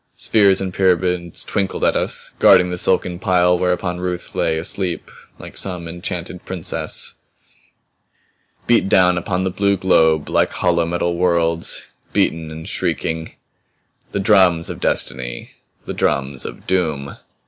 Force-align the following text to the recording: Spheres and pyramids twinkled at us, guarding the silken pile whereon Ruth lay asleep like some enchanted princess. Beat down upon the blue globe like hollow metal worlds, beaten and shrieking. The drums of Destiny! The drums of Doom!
Spheres 0.15 0.59
and 0.61 0.73
pyramids 0.73 1.43
twinkled 1.43 1.83
at 1.83 1.95
us, 1.95 2.31
guarding 2.39 2.71
the 2.71 2.79
silken 2.79 3.19
pile 3.19 3.55
whereon 3.59 3.99
Ruth 3.99 4.33
lay 4.33 4.57
asleep 4.57 5.11
like 5.37 5.55
some 5.55 5.87
enchanted 5.87 6.43
princess. 6.43 7.13
Beat 8.65 8.89
down 8.89 9.15
upon 9.15 9.43
the 9.43 9.51
blue 9.51 9.77
globe 9.77 10.27
like 10.27 10.53
hollow 10.53 10.87
metal 10.87 11.15
worlds, 11.15 11.85
beaten 12.13 12.49
and 12.49 12.67
shrieking. 12.67 13.35
The 14.11 14.19
drums 14.19 14.71
of 14.71 14.79
Destiny! 14.81 15.51
The 15.85 15.93
drums 15.93 16.45
of 16.45 16.65
Doom! 16.65 17.17